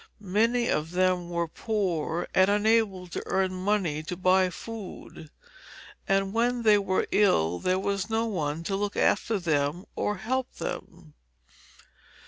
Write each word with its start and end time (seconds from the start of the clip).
Many 0.33 0.67
of 0.67 0.89
them 0.93 1.29
were 1.29 1.47
poor 1.47 2.27
and 2.33 2.49
unable 2.49 3.05
to 3.05 3.21
earn 3.27 3.53
money 3.53 4.01
to 4.01 4.17
buy 4.17 4.49
food, 4.49 5.29
and 6.07 6.33
when 6.33 6.63
they 6.63 6.79
were 6.79 7.05
ill 7.11 7.59
there 7.59 7.77
was 7.77 8.09
no 8.09 8.25
one 8.25 8.63
to 8.63 8.75
look 8.75 8.97
after 8.97 9.37
them 9.37 9.85
or 9.95 10.17
help 10.17 10.53
them. 10.53 11.13